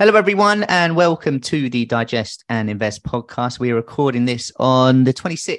[0.00, 3.60] Hello, everyone, and welcome to the Digest and Invest podcast.
[3.60, 5.58] We are recording this on the 26th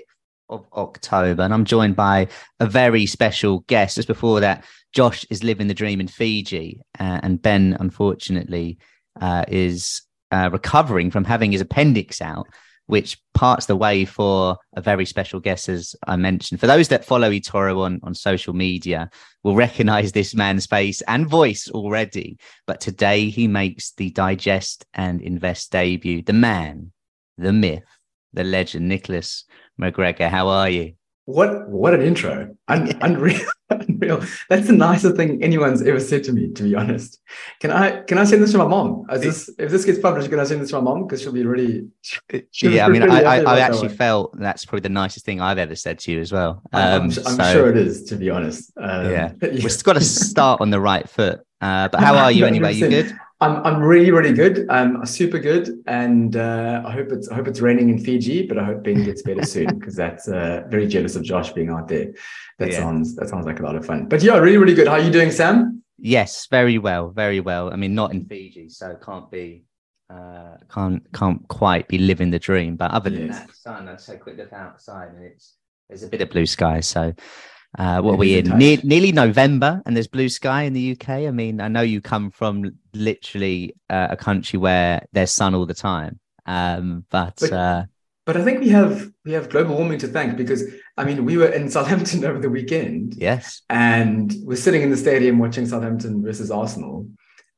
[0.50, 2.28] of October, and I'm joined by
[2.60, 3.96] a very special guest.
[3.96, 8.78] Just before that, Josh is living the dream in Fiji, uh, and Ben, unfortunately,
[9.22, 12.48] uh, is uh, recovering from having his appendix out
[12.88, 16.60] which parts the way for a very special guest, as I mentioned.
[16.60, 19.10] For those that follow eToro on, on social media,
[19.44, 22.38] will recognize this man's face and voice already.
[22.68, 26.22] But today he makes the Digest and Invest debut.
[26.22, 26.92] The man,
[27.38, 27.84] the myth,
[28.34, 29.46] the legend, Nicholas
[29.82, 30.30] McGregor.
[30.30, 30.94] How are you?
[31.26, 32.56] What what an intro!
[32.68, 34.24] Un- unreal, unreal.
[34.48, 36.52] That's the nicest thing anyone's ever said to me.
[36.52, 37.20] To be honest,
[37.60, 39.06] can I can I send this to my mom?
[39.12, 41.32] Is this if this gets published, can I send this to my mom because she'll
[41.32, 41.88] be really.
[42.52, 45.42] She'll yeah, be I mean, I, I, I actually felt that's probably the nicest thing
[45.42, 46.62] I've ever said to you as well.
[46.74, 48.72] Um, I'm, I'm so, sure it is, to be honest.
[48.78, 49.50] Um, yeah, yeah.
[49.50, 51.42] we've got to start on the right foot.
[51.60, 52.74] Uh, but how are you anyway?
[52.74, 53.18] You good?
[53.42, 54.66] I'm I'm really really good.
[54.70, 58.58] I'm super good, and uh, I hope it's I hope it's raining in Fiji, but
[58.58, 61.90] I hope Ben gets better soon because that's uh, very jealous of Josh being out
[61.90, 62.14] there.
[62.60, 62.80] That yeah.
[62.80, 64.08] sounds that sounds like a lot of fun.
[64.08, 64.88] But yeah, really really good.
[64.88, 65.84] How are you doing, Sam?
[65.98, 67.74] Yes, very well, very well.
[67.74, 69.66] I mean, not in Fiji, so can't be
[70.10, 72.78] uh can't can't quite be living the dream.
[72.78, 73.40] But other than yes.
[73.40, 73.90] that, sun.
[73.90, 75.56] I take a quick look outside, and it's
[75.90, 77.14] there's a bit of blue sky, so
[77.78, 78.58] uh, what are we in?
[78.58, 81.10] Ne- nearly November, and there's blue sky in the UK.
[81.10, 85.66] I mean, I know you come from literally uh, a country where there's sun all
[85.66, 87.84] the time, um, but but, uh,
[88.26, 90.64] but, I think we have we have global warming to thank because
[90.98, 94.98] I mean we were in Southampton over the weekend, yes, and we're sitting in the
[94.98, 97.10] stadium watching Southampton versus Arsenal,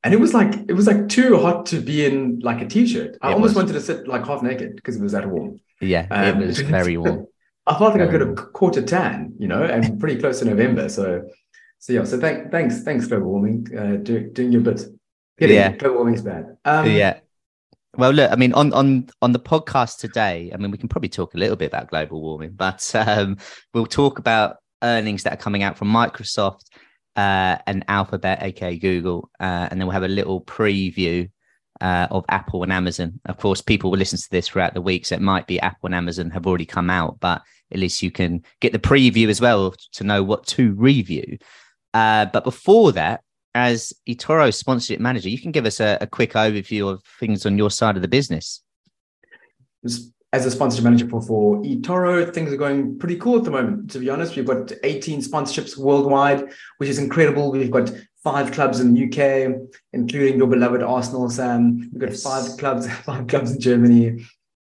[0.04, 3.18] and it was like it was like too hot to be in like a t-shirt.
[3.22, 3.66] I it almost was.
[3.66, 5.60] wanted to sit like half naked because it was that warm.
[5.80, 7.28] Yeah, um, it was very warm.
[7.68, 10.46] I felt like I could have caught a tan, you know, and pretty close to
[10.46, 10.88] November.
[10.88, 11.30] So,
[11.80, 12.06] so yeah.
[12.06, 14.82] So thank, thanks, thanks, global warming, uh, do, doing your bit.
[15.40, 16.58] Yeah, global warming's bad.
[16.66, 17.20] Um, yeah.
[17.98, 21.10] Well, look, I mean, on on on the podcast today, I mean, we can probably
[21.10, 23.38] talk a little bit about global warming, but um,
[23.74, 26.66] we'll talk about earnings that are coming out from Microsoft
[27.16, 31.30] uh, and Alphabet, aka Google, uh, and then we'll have a little preview
[31.82, 33.20] uh, of Apple and Amazon.
[33.26, 35.88] Of course, people will listen to this throughout the week, so it might be Apple
[35.88, 37.42] and Amazon have already come out, but
[37.72, 41.38] at least you can get the preview as well to know what to review.
[41.94, 43.22] Uh, but before that,
[43.56, 47.58] as eToro sponsorship manager, you can give us a, a, quick overview of things on
[47.58, 48.62] your side of the business.
[49.84, 53.90] As a sponsorship manager for, for eToro, things are going pretty cool at the moment.
[53.92, 57.52] To be honest, we've got 18 sponsorships worldwide, which is incredible.
[57.52, 57.92] We've got
[58.24, 61.90] five clubs in the UK, including your beloved Arsenal, Sam.
[61.92, 62.24] We've got yes.
[62.24, 64.24] five clubs, five clubs in Germany,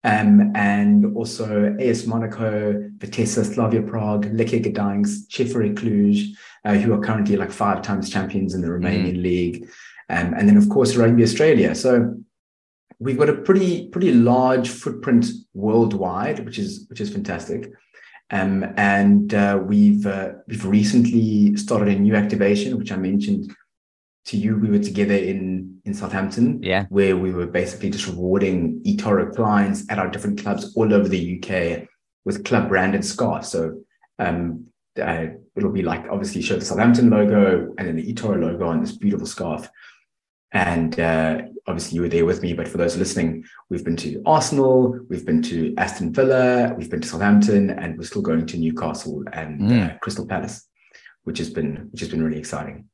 [0.07, 6.29] um, and also AS Monaco, Vitesse, Slavia Prague, Lechia Gdańsk, CFR Cluj,
[6.65, 9.23] uh, who are currently like five times champions in the Romanian mm.
[9.23, 9.69] league,
[10.09, 11.75] um, and then of course Rugby Australia.
[11.75, 12.15] So
[13.01, 17.73] we've got a pretty pretty large footprint worldwide, which is which is fantastic.
[18.31, 23.53] Um, and uh, we've uh, we've recently started a new activation, which I mentioned
[24.27, 24.57] to you.
[24.57, 29.85] We were together in in Southampton, yeah, where we were basically just rewarding eToro clients
[29.89, 31.89] at our different clubs all over the UK
[32.25, 33.49] with club branded scarves.
[33.49, 33.81] So
[34.19, 34.67] um,
[35.01, 38.81] uh, it'll be like obviously show the Southampton logo and then the eToro logo on
[38.81, 39.69] this beautiful scarf.
[40.53, 42.53] And uh, obviously, you were there with me.
[42.53, 47.01] But for those listening, we've been to Arsenal, we've been to Aston Villa, we've been
[47.01, 49.91] to Southampton, and we're still going to Newcastle and mm.
[49.95, 50.67] uh, Crystal Palace,
[51.25, 52.89] which has been which has been really exciting.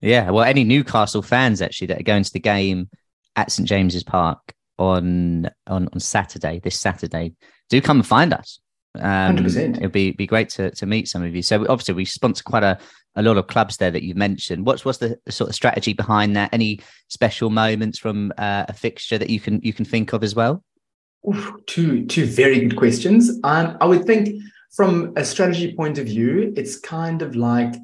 [0.00, 2.88] Yeah, well, any Newcastle fans actually that are going to the game
[3.36, 7.32] at St James's Park on on on Saturday, this Saturday,
[7.68, 8.60] do come and find us.
[8.98, 11.42] Um, it'd be be great to to meet some of you.
[11.42, 12.78] So obviously we sponsor quite a
[13.16, 14.64] a lot of clubs there that you mentioned.
[14.64, 16.52] What's what's the, sort of strategy behind that?
[16.52, 20.34] Any special moments from uh, a fixture that you can you can think of as
[20.34, 20.62] well?
[21.28, 23.30] Oof, two two very good questions.
[23.42, 24.40] Um, I would think
[24.74, 27.74] from a strategy point of view, it's kind of like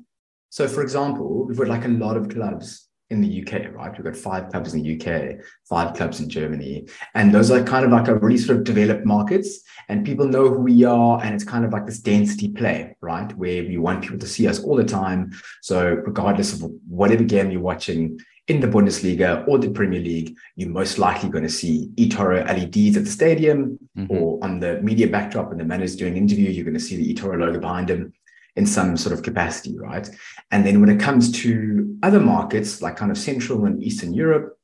[0.55, 0.69] so.
[0.69, 3.93] For example, we've got like a lot of clubs in the UK, right?
[3.93, 7.85] We've got five clubs in the UK, five clubs in Germany, and those are kind
[7.85, 11.35] of like a really sort of developed markets and people know who we are and
[11.35, 14.63] it's kind of like this density play right where we want people to see us
[14.65, 15.31] all the time
[15.61, 18.19] so regardless of whatever game you're watching
[18.49, 22.97] in the Bundesliga or the Premier League, you're most likely going to see eToro LEDs
[22.97, 24.15] at the stadium mm-hmm.
[24.15, 26.97] or on the media backdrop when the manager's doing an interview, you're going to see
[26.97, 28.13] the eToro logo behind him
[28.57, 30.09] in some sort of capacity, right?
[30.51, 34.59] And then when it comes to other markets like kind of Central and Eastern Europe,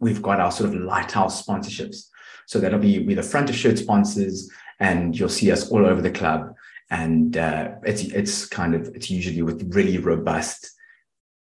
[0.00, 2.08] we've got our sort of lighthouse sponsorships.
[2.46, 6.02] So that'll be with the front of shirt sponsors, and you'll see us all over
[6.02, 6.54] the club.
[6.90, 10.70] And uh, it's it's kind of it's usually with really robust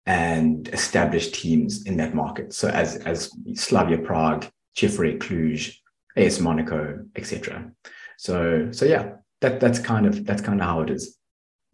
[0.06, 2.52] and established teams in that market.
[2.52, 4.46] So as as Slavia Prague,
[4.76, 5.74] CFR Cluj,
[6.16, 7.70] AS Monaco, etc.
[8.18, 11.16] So so yeah, that that's kind of that's kind of how it is.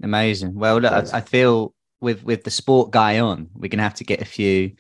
[0.02, 0.54] Amazing.
[0.54, 4.04] Well, look, I, I feel with with the sport guy on, we're gonna have to
[4.04, 4.72] get a few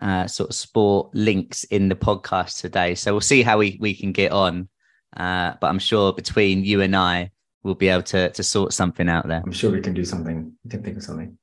[0.00, 2.94] uh, sort of sport links in the podcast today.
[2.94, 4.68] So we'll see how we we can get on.
[5.16, 7.30] Uh, but I'm sure between you and I,
[7.62, 9.42] we'll be able to to sort something out there.
[9.44, 10.52] I'm sure we can do something.
[10.64, 11.38] We can think of something.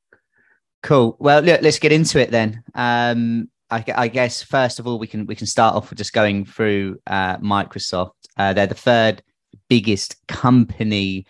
[0.84, 1.16] Cool.
[1.20, 2.64] Well, look, let's get into it then.
[2.74, 6.12] Um, I, I, guess first of all, we can we can start off with just
[6.12, 8.12] going through uh, Microsoft.
[8.36, 9.22] Uh, they're the third
[9.70, 11.26] biggest company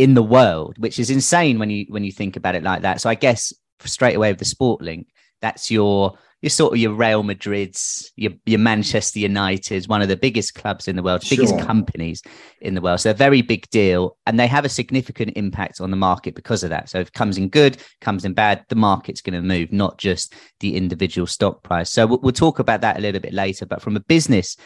[0.00, 3.02] in the world, which is insane when you when you think about it like that.
[3.02, 3.52] So I guess
[3.84, 5.08] straight away with the sport link,
[5.42, 10.16] that's your your sort of your Real Madrids, your your Manchester United's, one of the
[10.16, 11.36] biggest clubs in the world, sure.
[11.36, 12.22] biggest companies
[12.62, 13.00] in the world.
[13.00, 16.62] So a very big deal, and they have a significant impact on the market because
[16.62, 16.88] of that.
[16.88, 19.98] So if it comes in good, comes in bad, the market's going to move, not
[19.98, 21.90] just the individual stock price.
[21.90, 23.66] So we'll, we'll talk about that a little bit later.
[23.66, 24.56] But from a business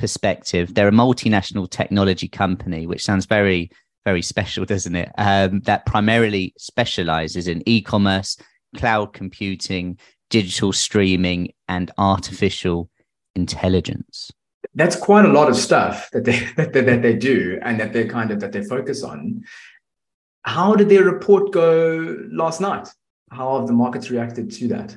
[0.00, 3.70] perspective, they're a multinational technology company, which sounds very
[4.04, 5.10] very special, doesn't it?
[5.18, 8.36] Um, that primarily specializes in e-commerce,
[8.76, 9.98] cloud computing,
[10.28, 12.90] digital streaming, and artificial
[13.34, 14.30] intelligence.
[14.74, 17.92] That's quite a lot of stuff that they that they, that they do and that
[17.92, 19.44] they kind of that they focus on.
[20.42, 22.88] How did their report go last night?
[23.30, 24.96] How have the markets reacted to that?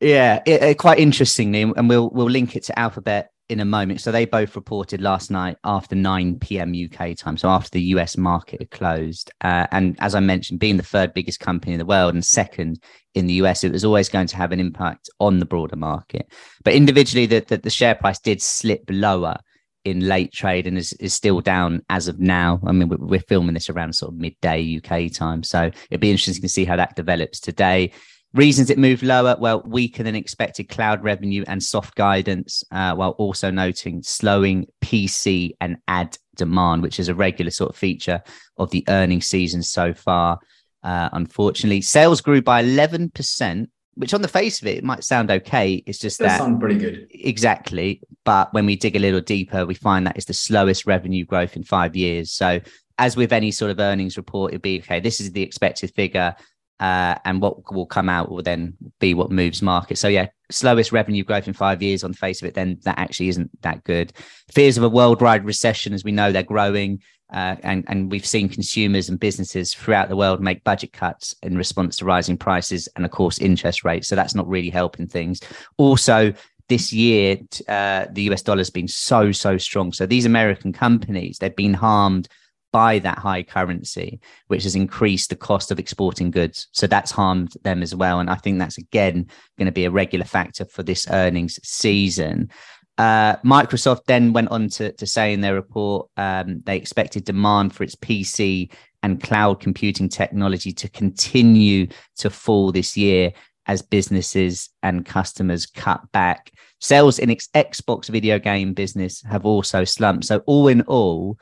[0.00, 4.00] Yeah, it, it, quite interestingly, and we'll we'll link it to Alphabet in a moment.
[4.00, 6.72] So they both reported last night after 9 p.m.
[6.72, 9.32] UK time, so after the US market had closed.
[9.40, 12.80] Uh, and as I mentioned, being the third biggest company in the world and second
[13.14, 16.32] in the US, it was always going to have an impact on the broader market.
[16.62, 19.36] But individually, the, the, the share price did slip lower
[19.84, 22.60] in late trade and is, is still down as of now.
[22.64, 25.42] I mean, we're, we're filming this around sort of midday UK time.
[25.42, 27.92] So it'd be interesting to see how that develops today.
[28.32, 33.10] Reasons it moved lower, well, weaker than expected cloud revenue and soft guidance, uh, while
[33.12, 38.22] also noting slowing PC and ad demand, which is a regular sort of feature
[38.56, 40.38] of the earnings season so far.
[40.84, 45.30] Uh, unfortunately, sales grew by 11%, which on the face of it, it might sound
[45.30, 45.82] okay.
[45.84, 47.08] It's just that sound pretty good.
[47.10, 48.00] Exactly.
[48.24, 51.56] But when we dig a little deeper, we find that it's the slowest revenue growth
[51.56, 52.30] in five years.
[52.30, 52.60] So
[52.96, 56.36] as with any sort of earnings report, it'd be okay, this is the expected figure
[56.80, 59.98] uh, and what will come out will then be what moves market.
[59.98, 62.98] So yeah, slowest revenue growth in five years on the face of it, then that
[62.98, 64.12] actually isn't that good.
[64.50, 67.00] Fears of a worldwide recession, as we know, they're growing.
[67.32, 71.56] Uh, and, and we've seen consumers and businesses throughout the world make budget cuts in
[71.56, 74.08] response to rising prices and, of course, interest rates.
[74.08, 75.40] So that's not really helping things.
[75.76, 76.32] Also,
[76.68, 77.36] this year,
[77.68, 79.92] uh, the US dollar has been so, so strong.
[79.92, 82.28] So these American companies, they've been harmed
[82.72, 86.68] by that high currency, which has increased the cost of exporting goods.
[86.72, 88.20] So that's harmed them as well.
[88.20, 89.26] And I think that's again
[89.58, 92.50] going to be a regular factor for this earnings season.
[92.98, 97.74] Uh, Microsoft then went on to, to say in their report um, they expected demand
[97.74, 98.70] for its PC
[99.02, 103.32] and cloud computing technology to continue to fall this year
[103.66, 106.50] as businesses and customers cut back.
[106.80, 110.24] Sales in its Xbox video game business have also slumped.
[110.24, 111.38] So, all in all,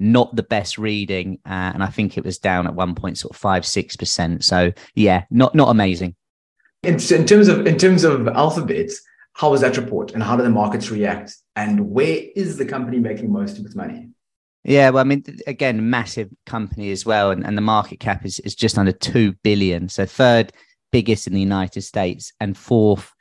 [0.00, 3.34] not the best reading, uh, and I think it was down at one point, sort
[3.34, 4.42] of five six percent.
[4.42, 6.16] So yeah, not not amazing.
[6.82, 8.90] In, in terms of in terms of Alphabet,
[9.34, 12.98] how was that report, and how do the markets react, and where is the company
[12.98, 14.08] making most of its money?
[14.64, 18.40] Yeah, well, I mean, again, massive company as well, and, and the market cap is,
[18.40, 19.88] is just under two billion.
[19.88, 20.52] So third
[20.92, 23.12] biggest in the United States and fourth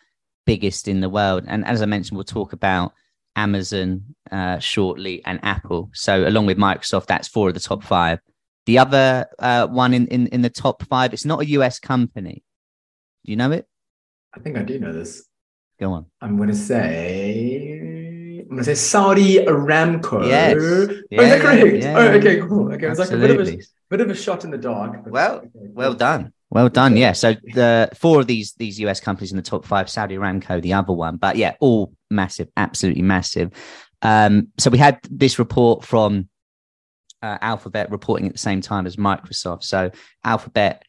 [0.46, 1.44] biggest in the world.
[1.48, 2.94] And as I mentioned, we'll talk about
[3.36, 5.90] Amazon uh, shortly, and Apple.
[5.94, 8.20] So along with Microsoft, that's four of the top five.
[8.66, 12.44] The other uh, one in, in in the top five, it's not a US company.
[13.26, 13.68] Do you know it?
[14.36, 15.26] I think I do know this.
[15.80, 16.06] Go on.
[16.22, 17.80] I'm going to say.
[18.42, 20.28] I'm going to say Saudi Aramco.
[20.28, 20.56] Yes.
[20.60, 21.84] Oh, yeah, is that correct?
[21.84, 22.74] Yeah, oh, okay, cool.
[22.74, 23.58] Okay, it was like a bit of a,
[23.90, 25.02] bit of a shot in the dark.
[25.06, 25.70] Well, okay, cool.
[25.74, 26.34] well done.
[26.50, 26.98] Well done.
[26.98, 27.14] Yeah.
[27.14, 30.74] So the four of these these US companies in the top five, Saudi Aramco, the
[30.74, 33.52] other one, but yeah, all massive, absolutely massive.
[34.02, 36.30] Um, so we had this report from
[37.22, 39.64] uh, Alphabet reporting at the same time as Microsoft.
[39.64, 39.92] So
[40.24, 40.84] Alphabet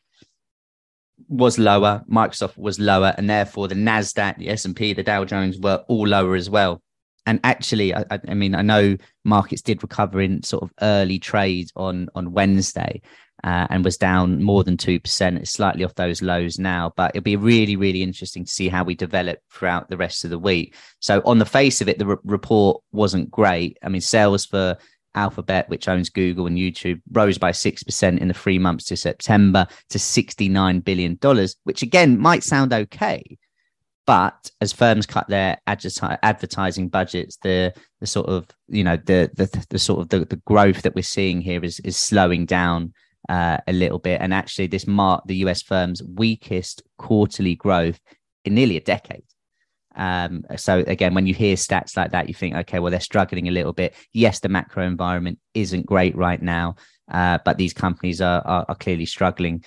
[1.29, 5.25] was lower, Microsoft was lower, and therefore the Nasdaq, the S and P, the Dow
[5.25, 6.83] Jones were all lower as well.
[7.27, 11.69] And actually, I, I mean, I know markets did recover in sort of early trade
[11.77, 13.03] on on Wednesday,
[13.45, 15.37] uh, and was down more than 2%.
[15.37, 18.85] It's slightly off those lows now, but it'll be really, really interesting to see how
[18.85, 20.75] we develop throughout the rest of the week.
[21.01, 23.79] So, on the face of it, the re- report wasn't great.
[23.83, 24.77] I mean, sales for
[25.15, 29.67] Alphabet, which owns Google and YouTube, rose by 6% in the three months to September
[29.89, 31.19] to $69 billion,
[31.65, 33.39] which again might sound okay.
[34.07, 39.67] But as firms cut their advertising budgets, the the sort of you know the the,
[39.69, 42.93] the sort of the, the growth that we're seeing here is is slowing down
[43.29, 48.01] uh, a little bit, and actually this marked the US firm's weakest quarterly growth
[48.45, 49.25] in nearly a decade.
[49.97, 53.49] Um, so again, when you hear stats like that, you think, okay, well, they're struggling
[53.49, 53.95] a little bit.
[54.13, 56.77] Yes, the macro environment isn't great right now,
[57.11, 59.65] uh, but these companies are, are, are clearly struggling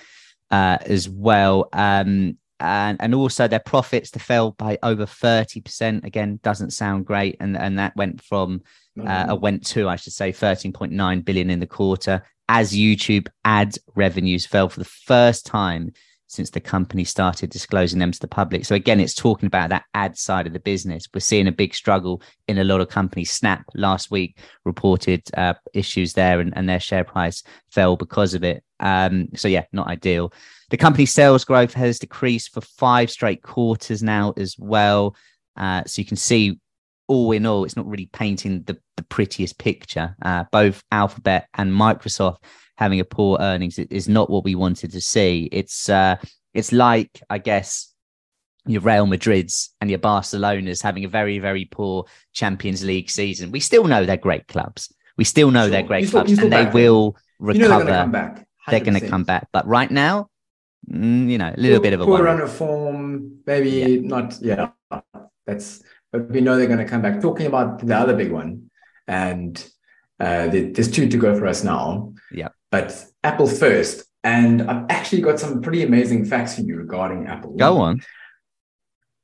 [0.50, 1.70] uh, as well.
[1.74, 7.36] Um, and, and also their profits they fell by over 30% again doesn't sound great
[7.40, 8.62] and and that went from
[9.06, 14.46] uh, went to i should say 13.9 billion in the quarter as youtube ad revenues
[14.46, 15.92] fell for the first time
[16.34, 18.66] since the company started disclosing them to the public.
[18.66, 21.08] So again, it's talking about that ad side of the business.
[21.14, 23.30] We're seeing a big struggle in a lot of companies.
[23.30, 28.44] Snap last week reported uh, issues there, and, and, their share price fell because of
[28.44, 28.64] it.
[28.80, 30.34] Um, so yeah, not ideal.
[30.72, 35.16] The company's sales growth has decreased for five straight quarters now as well.
[35.56, 36.60] Uh, so you can see
[37.14, 40.16] all in all, it's not really painting the, the prettiest picture.
[40.22, 42.38] Uh, both Alphabet and Microsoft
[42.78, 45.48] having a poor earnings is not what we wanted to see.
[45.52, 46.16] It's uh,
[46.54, 47.94] it's like I guess
[48.66, 53.52] your Real Madrids and your Barcelonas having a very very poor Champions League season.
[53.52, 54.92] We still know they're great clubs.
[55.18, 55.70] We still know sure.
[55.70, 57.64] they're great clubs, and they will recover.
[57.64, 58.36] You know
[58.68, 59.48] they're going to come back.
[59.52, 60.30] But right now,
[60.90, 63.40] mm, you know, a little poor, bit of a poor run of form.
[63.46, 64.02] Maybe yeah.
[64.02, 64.38] not.
[64.42, 64.70] Yeah,
[65.46, 65.84] that's.
[66.14, 67.22] But we know they're going to come back.
[67.22, 68.70] Talking about the other big one,
[69.08, 69.58] and
[70.20, 72.14] uh, there's two to go for us now.
[72.32, 74.04] Yeah but Apple first.
[74.24, 77.56] And I've actually got some pretty amazing facts for you regarding Apple.
[77.56, 78.02] Go on.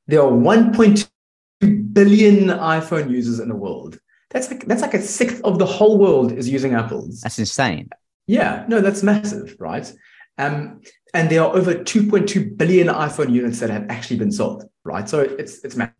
[0.06, 3.98] There are 1.2 billion iPhone users in the world.
[4.30, 7.22] That's like that's like a sixth of the whole world is using Apples.
[7.22, 7.88] That's insane.
[8.28, 9.92] Yeah, no, that's massive, right?
[10.38, 10.82] Um,
[11.12, 15.08] and there are over 2.2 billion iPhone units that have actually been sold, right?
[15.08, 15.94] So it's it's massive.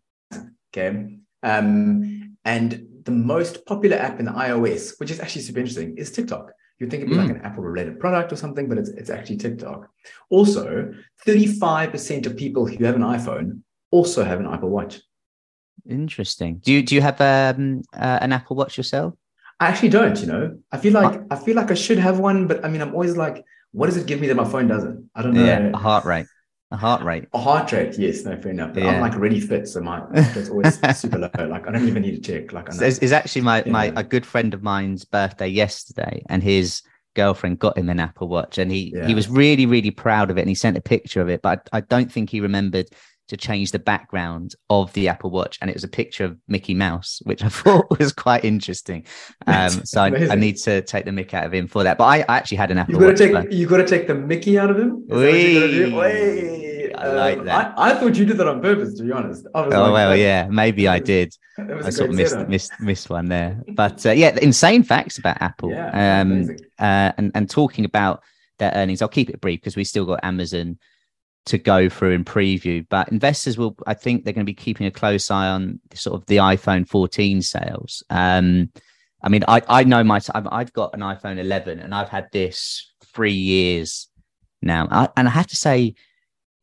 [0.73, 1.17] Okay.
[1.43, 6.51] Um, and the most popular app in iOS, which is actually super interesting, is TikTok.
[6.79, 7.27] You'd think it'd be mm.
[7.27, 9.87] like an Apple related product or something, but it's, it's actually TikTok.
[10.29, 10.91] Also,
[11.27, 13.61] 35% of people who have an iPhone
[13.91, 14.99] also have an Apple Watch.
[15.87, 16.57] Interesting.
[16.63, 19.13] Do you do you have um, uh, an Apple Watch yourself?
[19.59, 20.19] I actually don't.
[20.19, 22.81] You know, I feel like I feel like I should have one, but I mean,
[22.81, 25.09] I'm always like, what does it give me that my phone doesn't?
[25.15, 25.45] I don't know.
[25.45, 26.25] Yeah, heart rate.
[26.71, 27.27] A heart rate.
[27.33, 28.73] A heart rate, yes, no, fair enough.
[28.73, 28.91] But yeah.
[28.91, 31.29] I'm like really fit, so my it's always super low.
[31.37, 32.53] Like I don't even need to check.
[32.53, 32.85] Like I know.
[32.85, 33.71] It's, actually my yeah.
[33.71, 36.81] my a good friend of mine's birthday yesterday, and his
[37.13, 39.05] girlfriend got him an Apple Watch, and he yeah.
[39.05, 41.41] he was really really proud of it, and he sent a picture of it.
[41.41, 42.87] But I, I don't think he remembered
[43.31, 46.73] to change the background of the Apple Watch, and it was a picture of Mickey
[46.73, 49.05] Mouse, which I thought was quite interesting.
[49.47, 51.97] Um, so I, I, need to take the Mick out of him for that.
[51.97, 53.45] But I, I actually had an Apple you gotta Watch.
[53.45, 55.07] Take, you got to take the Mickey out of him.
[55.07, 56.91] Wee.
[56.93, 57.73] I like um, that.
[57.77, 59.47] I, I, thought you did that on purpose, to be honest.
[59.55, 61.33] oh like, well, yeah, maybe I did.
[61.57, 65.71] I sort of missed, missed missed one there, but uh, yeah, insane facts about Apple.
[65.71, 68.23] Yeah, um, uh, and and talking about
[68.59, 70.77] their earnings, I'll keep it brief because we still got Amazon
[71.47, 72.85] to go through and preview.
[72.89, 76.19] But investors will, I think, they're going to be keeping a close eye on sort
[76.19, 78.03] of the iPhone 14 sales.
[78.09, 78.69] Um,
[79.23, 82.91] I mean, I I know my I've got an iPhone 11 and I've had this
[83.13, 84.07] three years
[84.61, 85.95] now, I, and I have to say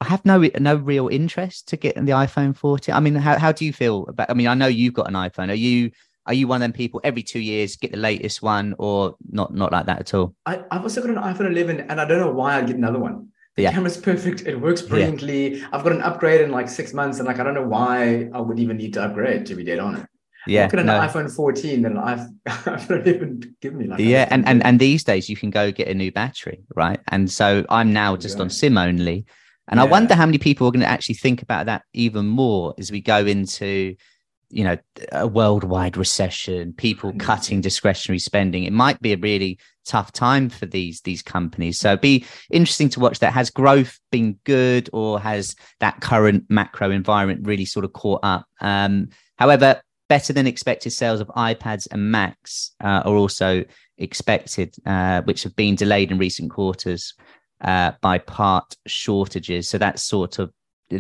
[0.01, 2.95] I have no no real interest to get the iPhone 14.
[2.95, 4.31] I mean, how, how do you feel about?
[4.31, 5.51] I mean, I know you've got an iPhone.
[5.51, 5.91] Are you
[6.27, 9.53] are you one of them people every two years get the latest one, or not
[9.55, 10.35] not like that at all?
[10.47, 12.99] I, I've also got an iPhone 11, and I don't know why I'd get another
[12.99, 13.29] one.
[13.59, 13.73] The yeah.
[13.73, 14.47] camera's perfect.
[14.47, 15.57] It works brilliantly.
[15.57, 15.67] Yeah.
[15.73, 18.41] I've got an upgrade in like six months, and like I don't know why I
[18.41, 20.07] would even need to upgrade to be dead on it.
[20.47, 21.01] Yeah, look at an no.
[21.01, 25.03] iPhone 14, and I've I don't even give me like yeah, and and and these
[25.03, 27.01] days you can go get a new battery, right?
[27.09, 28.43] And so I'm now just yeah.
[28.43, 29.27] on SIM only,
[29.67, 29.81] and.
[29.81, 32.93] I wonder how many people are going to actually think about that even more as
[32.93, 33.97] we go into,
[34.51, 34.79] you know,
[35.13, 37.19] a worldwide recession, people mm-hmm.
[37.19, 38.65] cutting discretionary spending.
[38.65, 41.79] It might be a really tough time for these these companies.
[41.79, 43.33] So be interesting to watch that.
[43.33, 48.47] Has growth been good or has that current macro environment really sort of caught up?
[48.61, 53.65] Um, however, better than expected sales of iPads and Macs uh, are also
[53.99, 57.15] expected, uh, which have been delayed in recent quarters
[57.61, 59.69] uh, by part shortages.
[59.69, 60.53] So that's sort of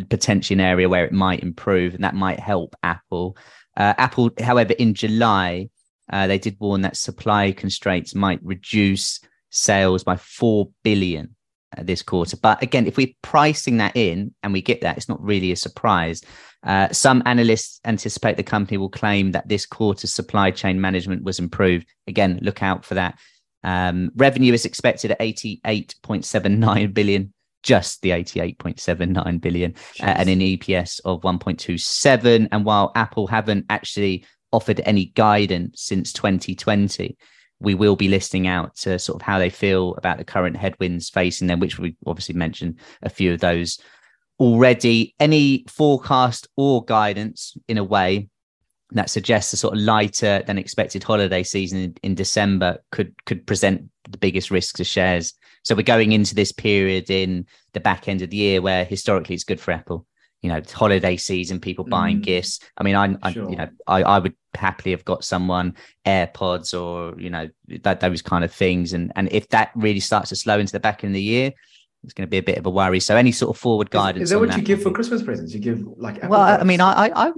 [0.08, 3.36] potentially an area where it might improve and that might help Apple.
[3.76, 5.70] Uh, Apple, however, in July,
[6.12, 11.34] uh, they did warn that supply constraints might reduce sales by 4 billion
[11.76, 12.36] uh, this quarter.
[12.36, 15.56] But again, if we're pricing that in and we get that, it's not really a
[15.56, 16.22] surprise.
[16.62, 21.38] Uh, some analysts anticipate the company will claim that this quarter's supply chain management was
[21.38, 21.86] improved.
[22.06, 23.18] Again, look out for that.
[23.64, 27.32] Um, revenue is expected at 88.79 billion,
[27.68, 32.48] just the 88.79 billion, uh, and an EPS of 1.27.
[32.50, 37.18] And while Apple haven't actually offered any guidance since 2020,
[37.60, 41.10] we will be listing out to sort of how they feel about the current headwinds
[41.10, 43.78] facing them, which we obviously mentioned a few of those
[44.40, 45.14] already.
[45.20, 48.30] Any forecast or guidance in a way
[48.92, 53.46] that suggests a sort of lighter than expected holiday season in, in December could could
[53.46, 55.34] present the biggest risks to shares.
[55.62, 59.34] So we're going into this period in the back end of the year where historically
[59.34, 60.06] it's good for Apple
[60.42, 62.22] you know holiday season people buying mm.
[62.22, 63.50] gifts i mean I, I sure.
[63.50, 65.74] you know I, I would happily have got someone
[66.06, 67.48] airpods or you know
[67.82, 70.80] that those kind of things and and if that really starts to slow into the
[70.80, 71.52] back end of the year
[72.04, 73.00] it's going to be a bit of a worry.
[73.00, 74.24] So any sort of forward guidance.
[74.24, 75.52] Is, is that what that you give for Christmas presents?
[75.52, 77.32] You give like well, I mean, I, I,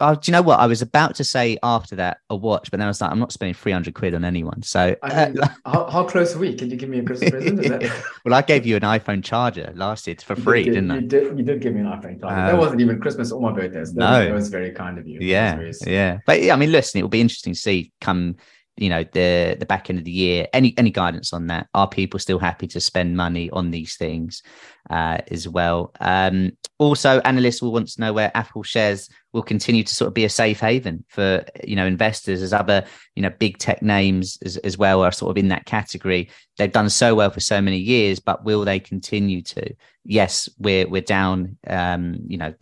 [0.00, 0.58] I, do you know what?
[0.58, 3.18] I was about to say after that a watch, but then I was like, I'm
[3.18, 4.62] not spending 300 quid on anyone.
[4.62, 6.54] So I mean, uh, how, how, close are we?
[6.54, 7.62] Can you give me a Christmas present?
[7.62, 8.04] That...
[8.24, 10.94] well, I gave you an iPhone charger last year for free, did, didn't I?
[10.96, 12.36] You did, you did give me an iPhone charger.
[12.40, 13.84] Um, that wasn't even Christmas or my birthday.
[13.84, 15.18] So no, it was very kind of you.
[15.20, 16.18] Yeah, yeah.
[16.26, 18.36] But yeah, I mean, listen, it will be interesting to see come
[18.76, 21.68] you know the the back end of the year any any guidance on that?
[21.74, 24.42] Are people still happy to spend money on these things
[24.88, 25.92] uh, as well?
[26.00, 30.14] Um, also analysts will want to know where apple shares will continue to sort of
[30.14, 32.84] be a safe haven for you know investors as other
[33.14, 36.30] you know big tech names as, as well are sort of in that category.
[36.56, 39.74] They've done so well for so many years but will they continue to?
[40.04, 42.54] Yes we're we're down um, you know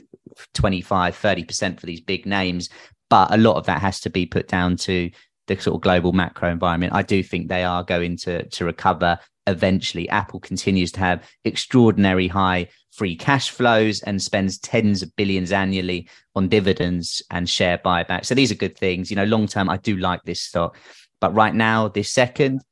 [0.54, 2.68] 25 30% for these big names
[3.10, 5.10] but a lot of that has to be put down to
[5.48, 9.18] the sort of global macro environment, I do think they are going to to recover
[9.46, 10.08] eventually.
[10.08, 16.08] Apple continues to have extraordinary high free cash flows and spends tens of billions annually
[16.34, 18.24] on dividends and share buyback.
[18.24, 19.10] So these are good things.
[19.10, 20.76] You know, long term, I do like this stock,
[21.20, 22.62] but right now, this second,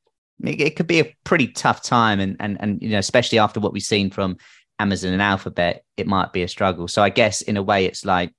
[0.43, 3.59] it, it could be a pretty tough time, and and and you know, especially after
[3.59, 4.37] what we've seen from
[4.79, 6.87] Amazon and Alphabet, it might be a struggle.
[6.87, 8.31] So I guess in a way, it's like,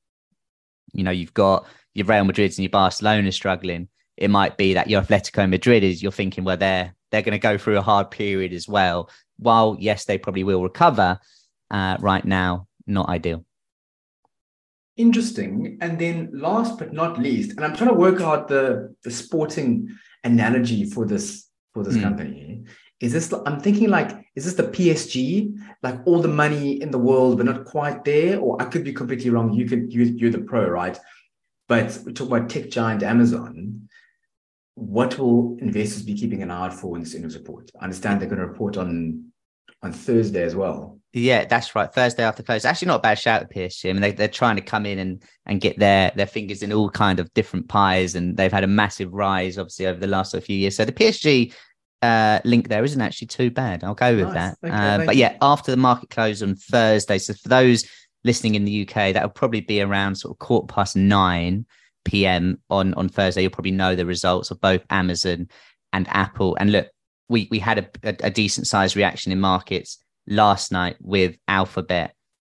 [0.92, 4.90] you know, you've got your Real Madrids and your Barcelona struggling it might be that
[4.90, 8.10] your Atletico Madrid is you're thinking, well, they're they're going to go through a hard
[8.10, 9.08] period as well.
[9.38, 11.18] While yes, they probably will recover,
[11.70, 13.44] uh, right now, not ideal.
[14.96, 15.78] Interesting.
[15.80, 19.88] And then last but not least, and I'm trying to work out the the sporting
[20.24, 22.02] analogy for this for this mm.
[22.02, 22.64] company.
[23.00, 25.56] Is this I'm thinking like, is this the PSG?
[25.84, 28.40] Like all the money in the world, but not quite there?
[28.40, 29.52] Or I could be completely wrong.
[29.52, 30.98] You could you, you're the pro, right?
[31.68, 33.88] But we talk about tech giant Amazon
[34.78, 37.70] what will investors be keeping an eye out for in this earnings report?
[37.80, 39.24] I understand they're going to report on
[39.82, 40.98] on Thursday as well.
[41.12, 41.92] Yeah, that's right.
[41.92, 42.64] Thursday after close.
[42.64, 43.88] Actually, not a bad shout at PSG.
[43.88, 46.72] I mean, they, they're trying to come in and and get their their fingers in
[46.72, 50.36] all kind of different pies, and they've had a massive rise, obviously, over the last
[50.42, 50.76] few years.
[50.76, 51.54] So the PSG
[52.02, 53.82] uh, link there isn't actually too bad.
[53.84, 54.34] I'll go with nice.
[54.34, 54.58] that.
[54.64, 57.18] Okay, uh, but yeah, after the market close on Thursday.
[57.18, 57.84] So for those
[58.24, 61.66] listening in the UK, that will probably be around sort of quarter past nine
[62.08, 62.58] p.m.
[62.70, 65.48] on on Thursday, you'll probably know the results of both Amazon
[65.92, 66.56] and Apple.
[66.58, 66.88] And look,
[67.28, 72.14] we we had a, a, a decent sized reaction in markets last night with Alphabet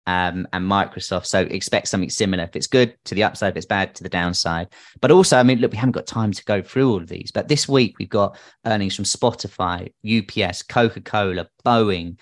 [0.08, 1.26] um, and Microsoft.
[1.28, 2.44] So expect something similar.
[2.44, 4.68] If it's good to the upside, if it's bad to the downside.
[5.00, 7.32] But also, I mean, look, we haven't got time to go through all of these.
[7.32, 12.18] But this week we've got earnings from Spotify, UPS, Coca Cola, Boeing,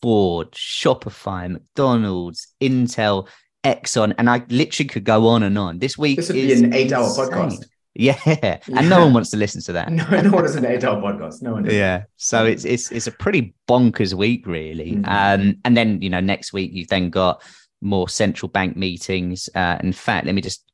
[0.00, 3.28] Ford, Shopify, McDonald's, Intel,
[3.64, 5.78] Exxon, and I literally could go on and on.
[5.78, 7.64] This week this would be an eight-hour podcast.
[7.94, 8.18] Yeah.
[8.24, 8.58] yeah.
[8.76, 9.90] and no one wants to listen to that.
[9.92, 11.42] no, no one is an eight-hour podcast.
[11.42, 11.64] No one.
[11.64, 11.74] Does.
[11.74, 14.92] Yeah, so it's it's it's a pretty bonkers week, really.
[14.92, 15.04] Mm-hmm.
[15.06, 17.42] Um, and then you know next week you've then got
[17.80, 19.48] more central bank meetings.
[19.54, 20.64] Uh, in fact, let me just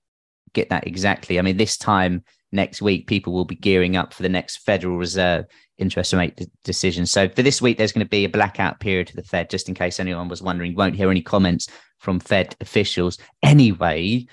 [0.52, 1.38] get that exactly.
[1.38, 4.96] I mean, this time next week, people will be gearing up for the next Federal
[4.96, 5.46] Reserve
[5.78, 7.04] interest rate decision.
[7.04, 9.68] So for this week, there's going to be a blackout period to the Fed, just
[9.68, 10.74] in case anyone was wondering.
[10.74, 11.66] Won't hear any comments
[12.04, 13.18] from Fed officials.
[13.42, 14.26] Anyway,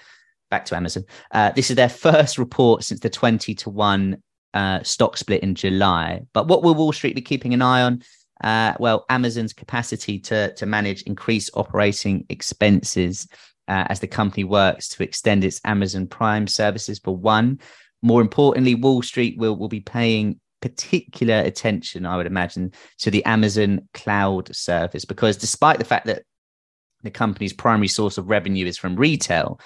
[0.52, 1.06] back to Amazon.
[1.32, 4.22] Uh, this is their first report since the 20 to 1
[4.54, 6.22] uh, stock split in July.
[6.34, 8.04] But what will Wall Street be keeping an eye on?
[8.44, 13.28] Uh, well, Amazon's capacity to, to manage increased operating expenses
[13.68, 17.60] uh, as the company works to extend its Amazon Prime services for one.
[18.02, 23.24] More importantly, Wall Street will, will be paying particular attention, I would imagine, to the
[23.26, 26.24] Amazon cloud service because despite the fact that
[27.04, 29.60] the company's primary source of revenue is from retail,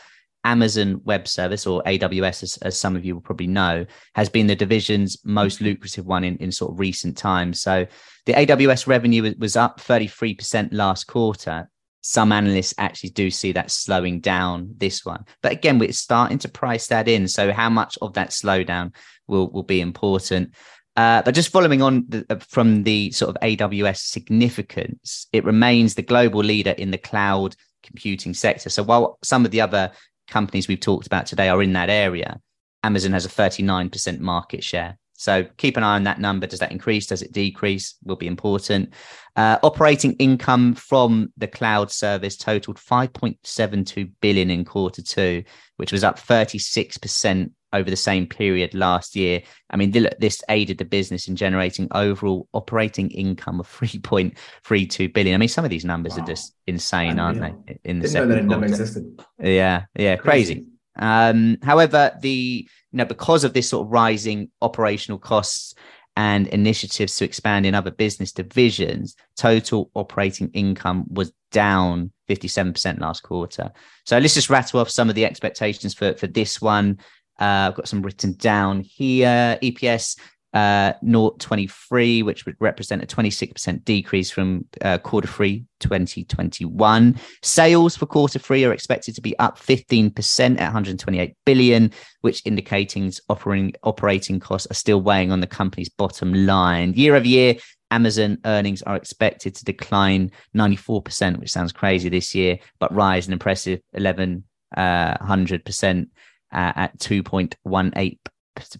[0.45, 4.48] Amazon Web Service, or AWS, as, as, some of you will probably know, has been
[4.48, 7.62] the division's most lucrative one in, in sort of recent times.
[7.62, 7.88] So
[8.26, 11.69] the AWS revenue was up 33% last quarter.
[12.02, 15.26] Some analysts actually do see that slowing down this one.
[15.41, 17.28] But again, we're starting to price that in.
[17.28, 18.93] So how much of that slowdown
[19.28, 20.54] will, will be important?
[20.95, 25.95] Uh, but just following on the, uh, from the sort of AWS significance, it remains
[25.95, 28.69] the global leader in the cloud computing sector.
[28.69, 29.91] So while some of the other
[30.27, 32.39] companies we've talked about today are in that area,
[32.84, 34.97] Amazon has a 39% market share.
[35.17, 36.45] So keep an eye on that number.
[36.45, 37.08] Does that increase?
[37.08, 37.95] Does it decrease?
[38.03, 38.93] Will be important.
[39.36, 45.43] Uh, operating income from the cloud service totaled 5.72 billion in quarter two,
[45.77, 49.41] which was up 36% over the same period last year.
[49.69, 55.36] I mean, this aided the business in generating overall operating income of 3.32 billion.
[55.36, 56.23] I mean, some of these numbers wow.
[56.23, 57.80] are just insane, aren't they?
[57.84, 59.21] In the Didn't second know that existed.
[59.39, 60.56] Yeah, yeah, crazy.
[60.56, 60.69] crazy.
[60.97, 65.75] Um, however, the you know because of this sort of rising operational costs
[66.15, 73.21] and initiatives to expand in other business divisions, total operating income was down 57% last
[73.23, 73.71] quarter.
[74.06, 76.99] So let's just rattle off some of the expectations for, for this one.
[77.39, 79.60] Uh, I've got some written down here.
[79.62, 80.17] EPS
[80.56, 87.19] uh, 0.23, which would represent a 26% decrease from uh, quarter three 2021.
[87.43, 93.12] Sales for quarter three are expected to be up 15% at 128 billion, which indicating
[93.28, 96.93] operating, operating costs are still weighing on the company's bottom line.
[96.93, 97.56] Year over year,
[97.91, 103.34] Amazon earnings are expected to decline 94%, which sounds crazy this year, but rise an
[103.34, 106.08] impressive 1100%
[106.56, 108.18] uh, at 2.18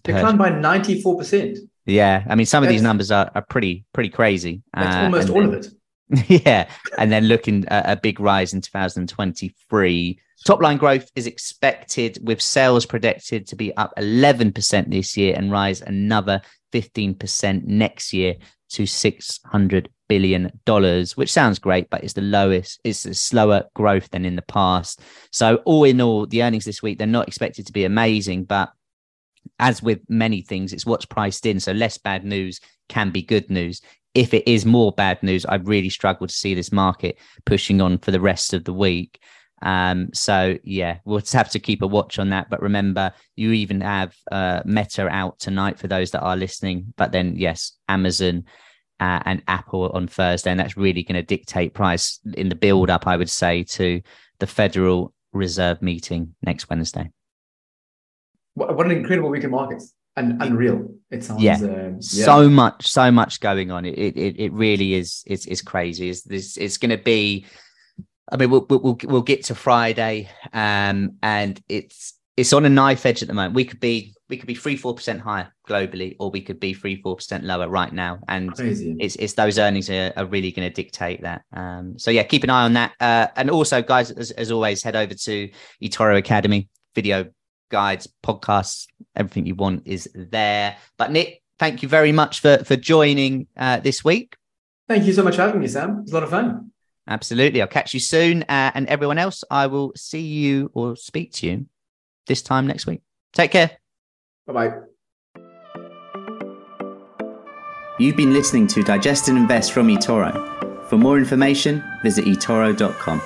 [0.02, 1.58] Declined by 94%.
[1.84, 2.24] Yeah.
[2.28, 4.62] I mean, some of these numbers are, are pretty, pretty crazy.
[4.72, 5.66] That's uh, almost all then, of it.
[6.46, 6.68] Yeah.
[6.98, 10.18] And then looking at a big rise in 2023.
[10.46, 15.50] Top line growth is expected with sales predicted to be up 11% this year and
[15.50, 16.40] rise another
[16.72, 18.36] 15% next year
[18.70, 24.08] to 600 billion dollars which sounds great but it's the lowest it's a slower growth
[24.10, 25.00] than in the past
[25.32, 28.70] so all in all the earnings this week they're not expected to be amazing but
[29.58, 31.60] as with many things, it's what's priced in.
[31.60, 33.80] So less bad news can be good news.
[34.14, 37.98] If it is more bad news, I really struggle to see this market pushing on
[37.98, 39.20] for the rest of the week.
[39.62, 42.50] Um, so yeah, we'll just have to keep a watch on that.
[42.50, 46.92] But remember, you even have uh, Meta out tonight for those that are listening.
[46.96, 48.44] But then yes, Amazon
[49.00, 52.90] uh, and Apple on Thursday, and that's really going to dictate price in the build
[52.90, 53.06] up.
[53.06, 54.00] I would say to
[54.38, 57.10] the Federal Reserve meeting next Wednesday
[58.56, 60.88] what an incredible week in markets and unreal.
[61.10, 61.58] It sounds yeah.
[61.62, 62.24] Uh, yeah.
[62.24, 63.84] so much, so much going on.
[63.84, 65.22] It it it really is.
[65.26, 66.08] It's it's crazy.
[66.08, 66.56] It's this.
[66.56, 67.46] It's going to be.
[68.30, 73.06] I mean, we'll, we'll we'll get to Friday, um, and it's it's on a knife
[73.06, 73.54] edge at the moment.
[73.54, 76.74] We could be we could be three four percent higher globally, or we could be
[76.74, 78.18] three four percent lower right now.
[78.28, 78.96] And Crazy.
[78.98, 81.42] it's it's those earnings are, are really going to dictate that.
[81.52, 82.92] Um, so yeah, keep an eye on that.
[83.00, 85.50] Uh, and also, guys, as, as always, head over to
[85.82, 87.30] eToro Academy video
[87.70, 90.76] guides, podcasts, everything you want is there.
[90.96, 94.36] But Nick, thank you very much for for joining uh, this week.
[94.88, 96.00] Thank you so much for having me, Sam.
[96.02, 96.70] It's a lot of fun.
[97.08, 97.62] Absolutely.
[97.62, 98.42] I'll catch you soon.
[98.42, 101.66] Uh, and everyone else, I will see you or speak to you
[102.26, 103.02] this time next week.
[103.32, 103.70] Take care.
[104.46, 104.74] Bye bye.
[107.98, 110.88] You've been listening to Digest and Invest from eToro.
[110.88, 113.22] For more information, visit eToro.com.